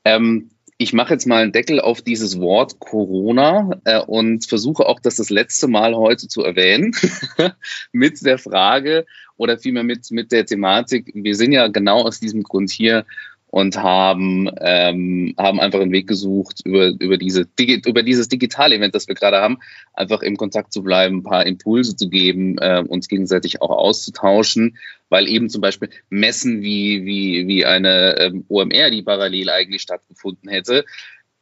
[0.05, 5.01] Ähm, ich mache jetzt mal einen Deckel auf dieses Wort Corona äh, und versuche auch
[5.01, 6.95] das das letzte Mal heute zu erwähnen
[7.93, 9.05] mit der Frage
[9.37, 11.11] oder vielmehr mit, mit der Thematik.
[11.15, 13.05] Wir sind ja genau aus diesem Grund hier,
[13.51, 19.09] und haben, ähm, haben einfach einen Weg gesucht, über, über, diese, über dieses Digital-Event, das
[19.09, 19.59] wir gerade haben,
[19.95, 24.77] einfach im Kontakt zu bleiben, ein paar Impulse zu geben, äh, uns gegenseitig auch auszutauschen,
[25.09, 30.51] weil eben zum Beispiel Messen wie, wie, wie eine ähm, OMR, die parallel eigentlich stattgefunden
[30.51, 30.85] hätte,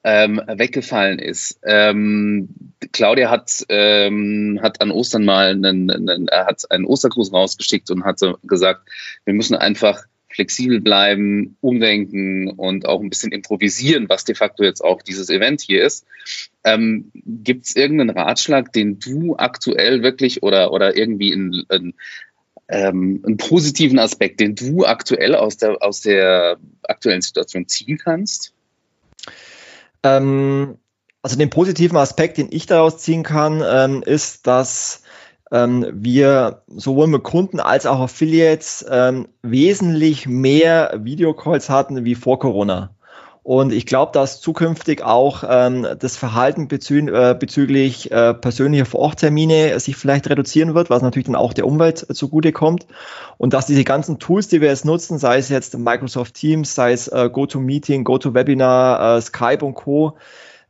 [0.05, 1.59] ähm, weggefallen ist.
[1.65, 2.49] Ähm,
[2.93, 8.37] Claudia hat, ähm, hat an Ostern mal einen, einen, hat einen Ostergruß rausgeschickt und hatte
[8.45, 8.89] gesagt,
[9.25, 10.05] wir müssen einfach
[10.37, 15.63] flexibel bleiben, umdenken und auch ein bisschen improvisieren, was de facto jetzt auch dieses Event
[15.63, 16.07] hier ist.
[16.63, 21.95] Ähm, Gibt es irgendeinen Ratschlag, den du aktuell wirklich oder, oder irgendwie in, in
[22.69, 28.53] ähm, einen positiven Aspekt, den du aktuell aus der, aus der aktuellen Situation ziehen kannst?
[30.03, 30.77] Ähm,
[31.23, 35.03] also den positiven Aspekt, den ich daraus ziehen kann, ähm, ist, dass
[35.53, 42.39] ähm, wir sowohl mit Kunden als auch Affiliates ähm, wesentlich mehr Videocalls hatten wie vor
[42.39, 42.91] Corona.
[43.47, 49.79] Und ich glaube, dass zukünftig auch ähm, das Verhalten bezü äh, bezüglich äh, persönlicher Vororttermine
[49.79, 52.89] sich vielleicht reduzieren wird, was natürlich dann auch der Umwelt zugutekommt.
[53.39, 56.91] Und dass diese ganzen Tools, die wir jetzt nutzen, sei es jetzt Microsoft Teams, sei
[56.91, 60.17] es äh, GoToMeeting, GoToWebinar, äh, Skype und Co.,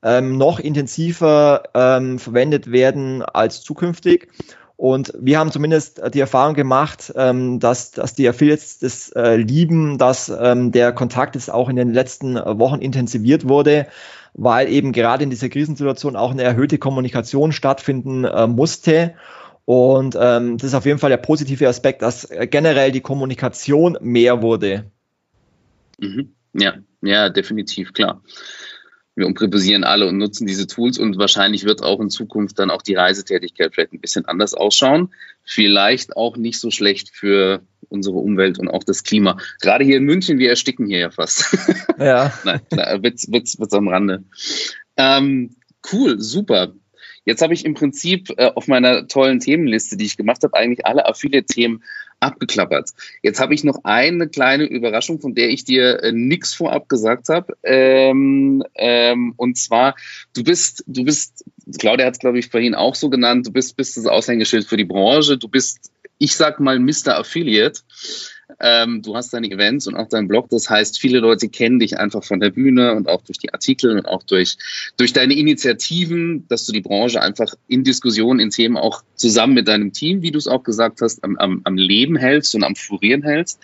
[0.03, 4.29] ähm, noch intensiver ähm, verwendet werden als zukünftig.
[4.77, 9.97] Und wir haben zumindest die Erfahrung gemacht, ähm, dass, dass die Affiliates das äh, lieben,
[9.97, 13.87] dass ähm, der Kontakt jetzt auch in den letzten Wochen intensiviert wurde,
[14.35, 19.15] weil eben gerade in dieser Krisensituation auch eine erhöhte Kommunikation stattfinden äh, musste.
[19.65, 24.43] Und ähm, das ist auf jeden Fall der positive Aspekt, dass generell die Kommunikation mehr
[24.43, 24.85] wurde.
[25.99, 26.35] Mhm.
[26.53, 28.21] Ja, ja, definitiv, klar
[29.17, 32.83] wir umpriorisieren alle und nutzen diese Tools und wahrscheinlich wird auch in Zukunft dann auch
[32.83, 35.13] die Reisetätigkeit vielleicht ein bisschen anders ausschauen.
[35.43, 39.39] Vielleicht auch nicht so schlecht für unsere Umwelt und auch das Klima.
[39.63, 41.57] Gerade hier in München, wir ersticken hier ja fast.
[41.99, 42.31] Ja.
[42.45, 42.61] Nein,
[43.03, 44.25] Witz, Witz, Witz am Rande.
[44.99, 45.57] Ähm,
[45.91, 46.75] cool, super.
[47.25, 50.85] Jetzt habe ich im Prinzip äh, auf meiner tollen Themenliste, die ich gemacht habe, eigentlich
[50.85, 51.83] alle Affiliate-Themen
[52.21, 52.91] abgeklappert.
[53.23, 57.29] Jetzt habe ich noch eine kleine Überraschung, von der ich dir äh, nichts vorab gesagt
[57.29, 57.57] habe.
[57.63, 59.97] Ähm, ähm, und zwar,
[60.35, 61.45] du bist, du bist,
[61.79, 64.77] Claudia hat es, glaube ich, vorhin auch so genannt, du bist, bist das Aushängeschild für
[64.77, 67.19] die Branche, du bist, ich sag mal, Mr.
[67.19, 67.81] Affiliate.
[68.61, 70.49] Ähm, du hast deine Events und auch deinen Blog.
[70.51, 73.99] Das heißt, viele Leute kennen dich einfach von der Bühne und auch durch die Artikel
[73.99, 74.57] und auch durch,
[74.97, 79.67] durch deine Initiativen, dass du die Branche einfach in Diskussionen, in Themen auch zusammen mit
[79.67, 82.77] deinem Team, wie du es auch gesagt hast, am, am, am Leben hältst und am
[82.77, 83.59] Florieren hältst.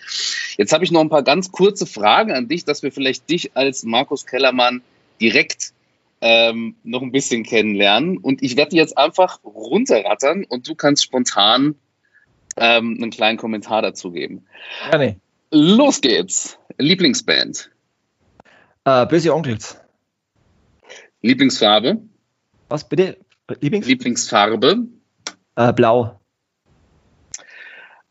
[0.57, 3.55] Jetzt habe ich noch ein paar ganz kurze Fragen an dich, dass wir vielleicht dich
[3.55, 4.81] als Markus Kellermann
[5.21, 5.71] direkt
[6.19, 8.17] ähm, noch ein bisschen kennenlernen.
[8.17, 11.75] Und ich werde jetzt einfach runterrattern und du kannst spontan
[12.57, 14.45] ähm, einen kleinen Kommentar dazu geben.
[14.89, 15.19] Gerne.
[15.51, 16.57] Los geht's.
[16.77, 17.69] Lieblingsband.
[18.85, 19.79] Äh, Böse Onkels.
[21.21, 22.01] Lieblingsfarbe.
[22.69, 23.17] Was bitte?
[23.61, 24.87] Lieblings Lieblingsfarbe.
[25.55, 26.19] Äh, blau.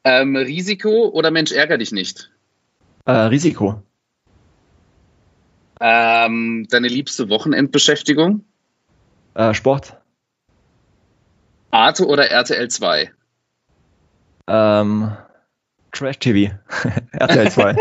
[0.04, 2.30] Ähm, Risiko oder Mensch ärger dich nicht?
[3.04, 3.82] Äh, Risiko.
[5.80, 8.44] Ähm, deine liebste Wochenendbeschäftigung?
[9.34, 9.96] Äh, Sport.
[11.70, 13.12] Arte oder RTL 2?
[14.46, 15.16] Ähm,
[15.92, 16.54] Trash TV.
[17.12, 17.76] RTL 2.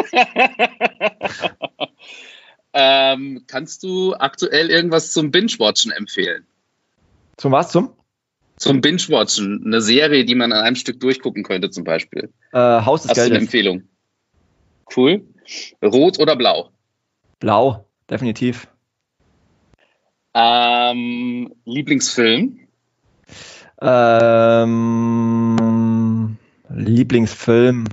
[2.74, 6.46] ähm, kannst du aktuell irgendwas zum Binge-Watchen empfehlen?
[7.38, 7.72] Zum was?
[7.72, 7.94] Zum?
[8.58, 9.64] Zum Binge-Watchen.
[9.66, 12.32] Eine Serie, die man an einem Stück durchgucken könnte, zum Beispiel.
[12.52, 13.30] Äh, Haus des Hast Geldes.
[13.30, 13.84] du eine Empfehlung?
[14.96, 15.24] Cool.
[15.84, 16.70] Rot oder blau?
[17.40, 18.68] Blau, definitiv.
[20.34, 22.60] Ähm, Lieblingsfilm?
[23.82, 25.58] Ähm,
[26.74, 27.86] Lieblingsfilm?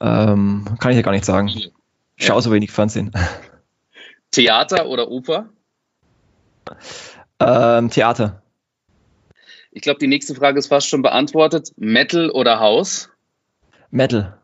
[0.00, 1.48] Ähm, kann ich ja gar nicht sagen.
[1.48, 1.72] Ich
[2.16, 3.12] schaue so wenig Fernsehen.
[4.30, 5.48] Theater oder Oper?
[7.40, 8.42] Ähm, Theater.
[9.70, 11.72] Ich glaube, die nächste Frage ist fast schon beantwortet.
[11.76, 13.10] Metal oder Haus?
[13.90, 14.38] Metal.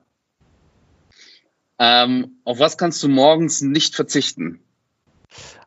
[1.78, 4.60] Ähm, auf was kannst du morgens nicht verzichten?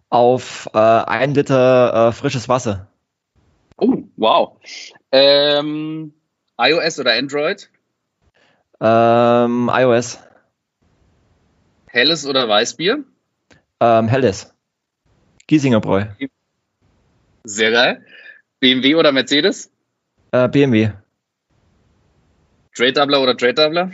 [0.10, 2.88] Auf äh, ein Liter äh, frisches Wasser.
[3.78, 4.58] Oh, wow.
[5.12, 6.14] Ähm,
[6.60, 7.70] iOS oder Android?
[8.80, 10.20] Ähm, iOS.
[11.88, 13.04] Helles oder Weißbier?
[13.80, 14.54] Ähm, Helles.
[15.48, 16.06] Giesinger Bräu.
[17.43, 18.06] Sehr geil.
[18.60, 19.72] BMW oder Mercedes?
[20.32, 20.91] Äh, BMW.
[22.76, 23.91] Trade Doubler oder Trade Doubler?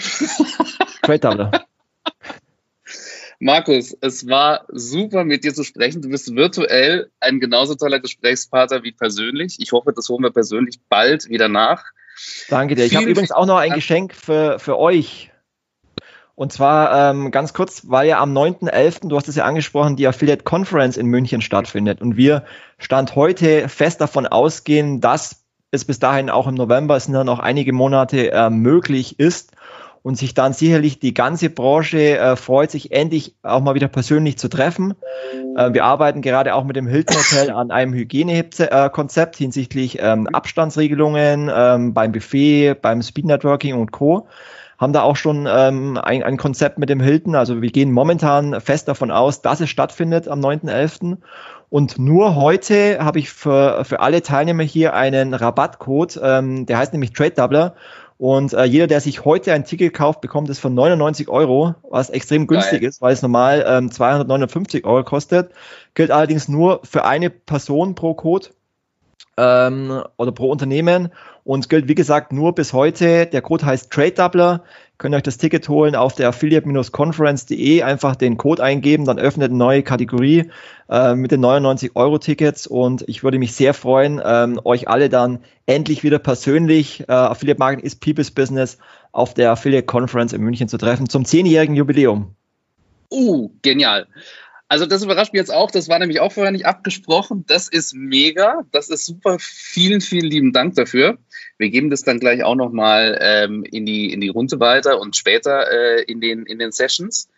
[1.02, 1.52] Trade Doubler.
[3.39, 6.02] Markus, es war super mit dir zu sprechen.
[6.02, 9.58] Du bist virtuell ein genauso toller Gesprächspartner wie persönlich.
[9.60, 11.84] Ich hoffe, das holen wir persönlich bald wieder nach.
[12.49, 12.86] Danke dir.
[12.86, 15.32] Ich habe übrigens auch noch ein Geschenk für, für euch.
[16.36, 20.08] Und zwar ähm, ganz kurz, weil ja am 9.11., du hast es ja angesprochen, die
[20.08, 22.02] Affiliate Conference in München stattfindet.
[22.02, 22.43] Und wir
[22.80, 27.23] stand heute fest davon ausgehen, dass es bis dahin auch im November, es sind ja
[27.23, 29.52] noch einige Monate äh, möglich ist,
[30.04, 34.38] und sich dann sicherlich die ganze Branche äh, freut, sich endlich auch mal wieder persönlich
[34.38, 34.94] zu treffen.
[35.56, 41.50] Äh, wir arbeiten gerade auch mit dem Hilton Hotel an einem Hygienekonzept hinsichtlich ähm, Abstandsregelungen
[41.54, 44.28] ähm, beim Buffet, beim Speed Networking und Co.
[44.78, 47.36] Haben da auch schon ähm, ein, ein Konzept mit dem Hilton.
[47.36, 51.18] Also wir gehen momentan fest davon aus, dass es stattfindet am 9.11.
[51.70, 56.92] Und nur heute habe ich für, für alle Teilnehmer hier einen Rabattcode, ähm, der heißt
[56.92, 57.76] nämlich Trade Doubler.
[58.23, 62.09] Und äh, jeder, der sich heute ein Ticket kauft, bekommt es für 99 Euro, was
[62.09, 62.89] extrem günstig Geil.
[62.89, 65.51] ist, weil es normal ähm, 259 Euro kostet.
[65.93, 68.47] Gilt allerdings nur für eine Person pro Code
[69.36, 71.12] ähm, oder pro Unternehmen
[71.43, 73.25] und gilt wie gesagt nur bis heute.
[73.25, 74.63] Der Code heißt Trade Doubler.
[74.97, 79.49] Könnt ihr euch das Ticket holen auf der affiliate-conference.de, einfach den Code eingeben, dann öffnet
[79.49, 80.49] eine neue Kategorie
[80.89, 85.10] äh, mit den 99 Euro Tickets und ich würde mich sehr freuen, ähm, euch alle
[85.10, 88.77] dann endlich wieder persönlich, äh, Affiliate Marketing ist People's Business,
[89.12, 92.36] auf der Affiliate Conference in München zu treffen zum zehnjährigen Jubiläum.
[93.12, 94.08] Uh, genial.
[94.67, 95.71] Also das überrascht mich jetzt auch.
[95.71, 97.45] Das war nämlich auch vorher nicht abgesprochen.
[97.47, 98.65] Das ist mega.
[98.71, 99.38] Das ist super.
[99.39, 101.17] Vielen, vielen lieben Dank dafür.
[101.58, 105.15] Wir geben das dann gleich auch nochmal ähm, in, die, in die Runde weiter und
[105.15, 107.30] später äh, in, den, in den Sessions.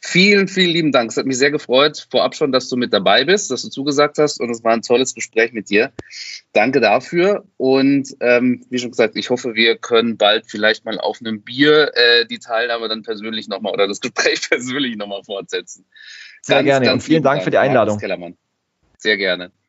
[0.00, 1.10] Vielen, vielen lieben Dank.
[1.10, 4.18] Es hat mich sehr gefreut, vorab schon, dass du mit dabei bist, dass du zugesagt
[4.18, 5.92] hast und es war ein tolles Gespräch mit dir.
[6.52, 11.18] Danke dafür und ähm, wie schon gesagt, ich hoffe, wir können bald vielleicht mal auf
[11.20, 15.84] einem Bier äh, die Teilnahme dann persönlich nochmal oder das Gespräch persönlich nochmal fortsetzen.
[16.42, 17.98] Sehr ganz, gerne ganz und vielen Dank, Dank für die Einladung.
[18.98, 19.52] Sehr gerne.